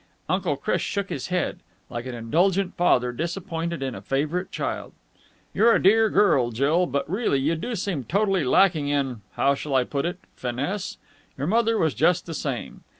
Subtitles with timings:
[0.27, 4.93] Uncle Chris shook his head, like an indulgent father disappointed in a favourite child.
[5.53, 9.21] "You're a dear girl, Jill, but really you do seem totally lacking in...
[9.33, 10.17] how shall I put it?
[10.35, 10.97] finesse.
[11.37, 12.83] Your mother was just the same.